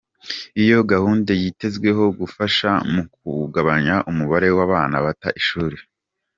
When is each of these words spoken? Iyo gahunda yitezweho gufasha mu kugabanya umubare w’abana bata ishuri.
Iyo 0.63 0.79
gahunda 0.91 1.29
yitezweho 1.41 2.03
gufasha 2.19 2.69
mu 2.93 3.03
kugabanya 3.13 3.95
umubare 4.09 4.49
w’abana 4.57 4.95
bata 5.05 5.29
ishuri. 5.41 5.77